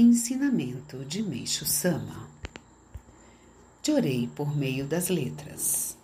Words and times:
Ensinamento 0.00 1.04
de 1.04 1.24
Meixo 1.24 1.64
Sama. 1.64 2.30
Chorei 3.84 4.30
por 4.32 4.56
meio 4.56 4.86
das 4.86 5.08
letras. 5.08 5.98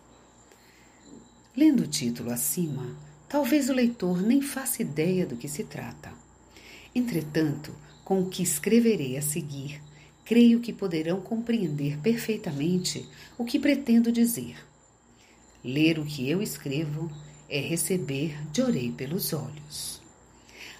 Lendo 1.57 1.85
o 1.85 1.87
título 1.87 2.33
acima, 2.33 2.99
talvez 3.29 3.71
o 3.71 3.73
leitor 3.73 4.21
nem 4.21 4.43
faça 4.43 4.83
ideia 4.83 5.25
do 5.25 5.37
que 5.37 5.47
se 5.47 5.63
trata. 5.63 6.13
Entretanto, 6.93 7.73
com 8.05 8.21
o 8.21 8.29
que 8.29 8.43
escreverei 8.43 9.17
a 9.17 9.23
seguir, 9.23 9.81
creio 10.25 10.59
que 10.59 10.73
poderão 10.73 11.21
compreender 11.21 11.97
perfeitamente 12.01 13.09
o 13.39 13.45
que 13.45 13.61
pretendo 13.61 14.11
dizer. 14.11 14.57
Ler 15.63 16.01
o 16.01 16.05
que 16.05 16.29
eu 16.29 16.43
escrevo 16.43 17.09
é 17.49 17.61
receber 17.61 18.37
Chorei 18.53 18.91
pelos 18.91 19.33
olhos. 19.33 20.04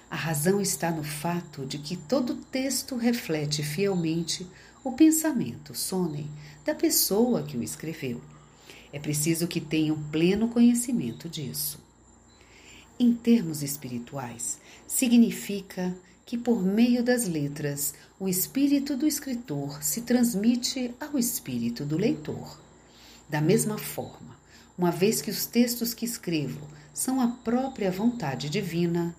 A 0.09 0.15
razão 0.15 0.61
está 0.61 0.91
no 0.91 1.03
fato 1.03 1.65
de 1.65 1.77
que 1.77 1.97
todo 1.97 2.35
texto 2.35 2.95
reflete 2.95 3.63
fielmente 3.63 4.47
o 4.83 4.91
pensamento 4.91 5.73
sone 5.73 6.29
da 6.63 6.75
pessoa 6.75 7.43
que 7.43 7.57
o 7.57 7.63
escreveu. 7.63 8.21
É 8.93 8.99
preciso 8.99 9.47
que 9.47 9.59
tenham 9.59 10.01
pleno 10.11 10.47
conhecimento 10.47 11.27
disso. 11.27 11.79
Em 12.97 13.13
termos 13.13 13.61
espirituais, 13.61 14.57
significa 14.87 15.93
que 16.25 16.37
por 16.37 16.63
meio 16.63 17.03
das 17.03 17.27
letras 17.27 17.93
o 18.19 18.27
espírito 18.27 18.95
do 18.95 19.05
escritor 19.05 19.83
se 19.83 20.01
transmite 20.01 20.93
ao 20.99 21.19
espírito 21.19 21.83
do 21.83 21.97
leitor. 21.97 22.59
Da 23.27 23.41
mesma 23.41 23.77
forma, 23.77 24.35
uma 24.77 24.91
vez 24.91 25.21
que 25.21 25.29
os 25.29 25.45
textos 25.45 25.93
que 25.93 26.05
escrevo 26.05 26.67
são 26.93 27.19
a 27.19 27.27
própria 27.27 27.91
vontade 27.91 28.49
divina, 28.49 29.15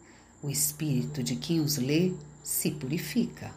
o 0.47 0.51
espírito 0.51 1.25
de 1.25 1.35
quem 1.35 1.59
os 1.59 1.77
lê 1.77 2.13
se 2.43 2.71
purifica. 2.71 3.53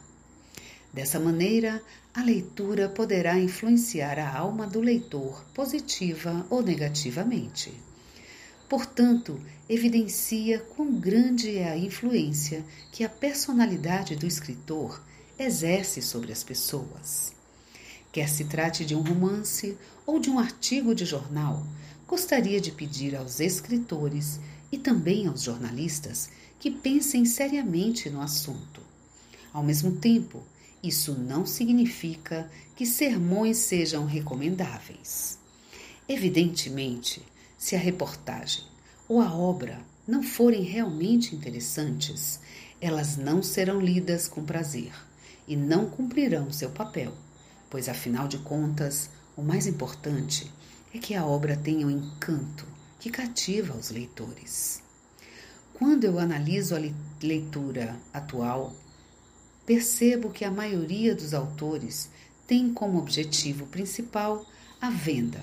Dessa 0.91 1.19
maneira, 1.19 1.81
a 2.11 2.23
leitura 2.23 2.89
poderá 2.89 3.37
influenciar 3.37 4.17
a 4.17 4.35
alma 4.35 4.65
do 4.65 4.81
leitor 4.81 5.45
positiva 5.53 6.47
ou 6.49 6.63
negativamente. 6.63 7.71
Portanto, 8.67 9.39
evidencia 9.69 10.59
quão 10.75 10.91
grande 10.99 11.55
é 11.57 11.69
a 11.69 11.77
influência 11.77 12.65
que 12.91 13.03
a 13.03 13.09
personalidade 13.09 14.15
do 14.15 14.25
escritor 14.25 14.99
exerce 15.37 16.01
sobre 16.01 16.31
as 16.31 16.43
pessoas. 16.43 17.33
Quer 18.11 18.27
se 18.27 18.45
trate 18.45 18.83
de 18.83 18.95
um 18.95 19.01
romance 19.01 19.77
ou 20.07 20.19
de 20.19 20.31
um 20.31 20.39
artigo 20.39 20.95
de 20.95 21.05
jornal, 21.05 21.63
gostaria 22.07 22.59
de 22.59 22.71
pedir 22.71 23.15
aos 23.15 23.39
escritores 23.39 24.39
e 24.71 24.77
também 24.77 25.27
aos 25.27 25.43
jornalistas 25.43 26.29
que 26.59 26.69
pensem 26.69 27.25
seriamente 27.25 28.09
no 28.09 28.21
assunto. 28.21 28.81
Ao 29.53 29.63
mesmo 29.63 29.93
tempo, 29.93 30.43
isso 30.83 31.13
não 31.13 31.45
significa 31.45 32.49
que 32.75 32.85
sermões 32.85 33.57
sejam 33.57 34.05
recomendáveis. 34.05 35.39
Evidentemente, 36.07 37.21
se 37.57 37.75
a 37.75 37.79
reportagem 37.79 38.63
ou 39.07 39.21
a 39.21 39.33
obra 39.33 39.79
não 40.07 40.23
forem 40.23 40.63
realmente 40.63 41.35
interessantes, 41.35 42.39
elas 42.81 43.17
não 43.17 43.43
serão 43.43 43.79
lidas 43.79 44.27
com 44.27 44.43
prazer 44.43 44.91
e 45.47 45.55
não 45.55 45.89
cumprirão 45.89 46.51
seu 46.51 46.69
papel, 46.69 47.13
pois 47.69 47.89
afinal 47.89 48.27
de 48.27 48.37
contas, 48.39 49.09
o 49.35 49.41
mais 49.41 49.67
importante 49.67 50.51
é 50.93 50.97
que 50.97 51.15
a 51.15 51.25
obra 51.25 51.55
tenha 51.57 51.85
um 51.85 51.91
encanto 51.91 52.65
que 52.99 53.09
cativa 53.09 53.75
os 53.75 53.89
leitores. 53.89 54.88
Quando 55.79 56.03
eu 56.03 56.19
analiso 56.19 56.75
a 56.75 56.81
leitura 57.23 57.95
atual, 58.13 58.75
percebo 59.65 60.29
que 60.29 60.43
a 60.43 60.51
maioria 60.51 61.15
dos 61.15 61.33
autores 61.33 62.09
tem 62.45 62.73
como 62.73 62.99
objetivo 62.99 63.65
principal 63.65 64.45
a 64.81 64.89
venda 64.89 65.41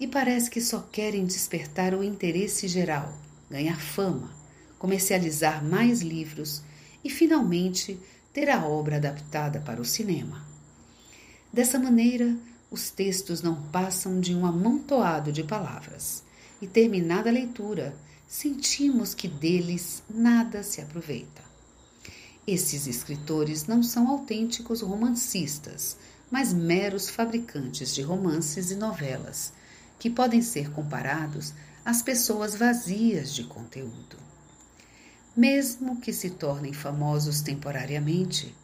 e 0.00 0.08
parece 0.08 0.50
que 0.50 0.60
só 0.60 0.80
querem 0.80 1.24
despertar 1.24 1.94
o 1.94 2.02
interesse 2.02 2.66
geral, 2.66 3.16
ganhar 3.48 3.80
fama, 3.80 4.28
comercializar 4.76 5.64
mais 5.64 6.02
livros 6.02 6.62
e 7.04 7.08
finalmente 7.08 7.96
ter 8.32 8.50
a 8.50 8.66
obra 8.66 8.96
adaptada 8.96 9.60
para 9.60 9.80
o 9.80 9.84
cinema. 9.84 10.44
Dessa 11.52 11.78
maneira, 11.78 12.36
os 12.72 12.90
textos 12.90 13.40
não 13.40 13.62
passam 13.70 14.18
de 14.18 14.34
um 14.34 14.44
amontoado 14.44 15.30
de 15.30 15.44
palavras 15.44 16.24
e, 16.60 16.66
terminada 16.66 17.30
a 17.30 17.32
leitura, 17.32 17.94
sentimos 18.26 19.14
que 19.14 19.28
deles 19.28 20.02
nada 20.08 20.62
se 20.62 20.80
aproveita. 20.80 21.42
Esses 22.46 22.86
escritores 22.86 23.66
não 23.66 23.82
são 23.82 24.08
autênticos 24.08 24.80
romancistas, 24.80 25.96
mas 26.30 26.52
meros 26.52 27.08
fabricantes 27.08 27.94
de 27.94 28.02
romances 28.02 28.70
e 28.70 28.76
novelas, 28.76 29.52
que 29.98 30.10
podem 30.10 30.42
ser 30.42 30.70
comparados 30.70 31.52
às 31.84 32.02
pessoas 32.02 32.54
vazias 32.54 33.34
de 33.34 33.44
conteúdo. 33.44 34.16
Mesmo 35.36 36.00
que 36.00 36.12
se 36.12 36.30
tornem 36.30 36.72
famosos 36.72 37.40
temporariamente, 37.40 38.54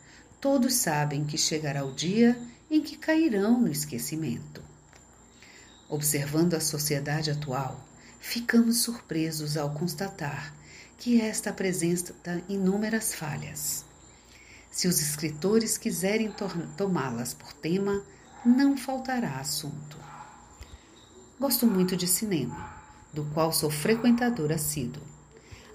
todos 0.41 0.75
sabem 0.75 1.25
que 1.25 1.39
chegará 1.39 1.85
o 1.85 1.93
dia 1.93 2.41
em 2.71 2.81
que 2.81 2.97
cairão 2.97 3.61
no 3.61 3.69
esquecimento. 3.69 4.63
Observando 5.89 6.55
a 6.55 6.61
sociedade 6.61 7.31
atual, 7.31 7.79
ficamos 8.23 8.79
surpresos 8.79 9.57
ao 9.57 9.75
constatar 9.75 10.55
que 10.97 11.21
esta 11.21 11.51
apresenta 11.51 12.41
inúmeras 12.49 13.13
falhas. 13.13 13.85
Se 14.71 14.87
os 14.87 15.03
escritores 15.03 15.77
quiserem 15.77 16.33
tomá-las 16.77 17.35
por 17.35 17.53
tema, 17.53 18.01
não 18.47 18.77
faltará 18.77 19.41
assunto. 19.41 19.99
Gosto 21.39 21.67
muito 21.67 21.97
de 21.97 22.07
cinema, 22.07 22.73
do 23.13 23.25
qual 23.35 23.53
sou 23.53 23.69
frequentador 23.69 24.53
assíduo. 24.53 25.03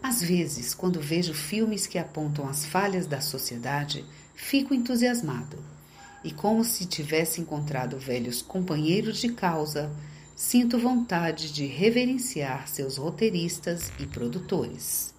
Às 0.01 0.21
vezes, 0.21 0.73
quando 0.73 1.01
vejo 1.01 1.33
filmes 1.33 1.85
que 1.85 1.99
apontam 1.99 2.47
as 2.47 2.65
falhas 2.65 3.05
da 3.05 3.19
sociedade, 3.19 4.05
fico 4.33 4.73
entusiasmado 4.73 5.61
e, 6.23 6.31
como 6.31 6.63
se 6.63 6.85
tivesse 6.85 7.41
encontrado 7.41 7.99
velhos 7.99 8.41
companheiros 8.41 9.17
de 9.17 9.33
causa, 9.33 9.91
sinto 10.37 10.77
vontade 10.77 11.51
de 11.51 11.65
reverenciar 11.65 12.67
seus 12.67 12.97
roteiristas 12.97 13.91
e 13.99 14.05
produtores. 14.05 15.11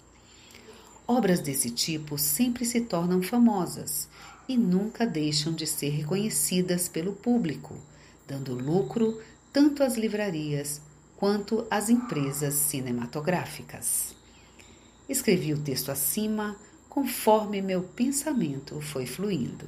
Obras 1.05 1.41
desse 1.41 1.69
tipo 1.69 2.17
sempre 2.17 2.63
se 2.63 2.79
tornam 2.79 3.21
famosas 3.21 4.07
e 4.47 4.55
nunca 4.55 5.05
deixam 5.05 5.51
de 5.51 5.67
ser 5.67 5.89
reconhecidas 5.89 6.87
pelo 6.87 7.11
público, 7.11 7.77
dando 8.25 8.53
lucro 8.53 9.21
tanto 9.51 9.83
às 9.83 9.97
livrarias 9.97 10.79
quanto 11.17 11.67
às 11.69 11.89
empresas 11.89 12.53
cinematográficas. 12.53 14.15
Escrevi 15.09 15.51
o 15.53 15.59
texto 15.59 15.91
acima 15.91 16.55
conforme 16.87 17.61
meu 17.61 17.83
pensamento 17.83 18.79
foi 18.79 19.05
fluindo. 19.05 19.67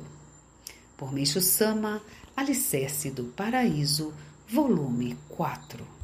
Por 0.95 1.11
Meixo 1.11 1.41
Sama, 1.41 2.01
Alicerce 2.37 3.11
do 3.11 3.25
Paraíso, 3.25 4.13
volume 4.51 5.15
4. 5.29 5.99